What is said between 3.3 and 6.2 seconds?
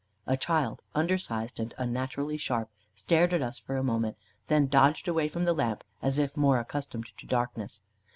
at us for a moment, then dodged away from the lamp, as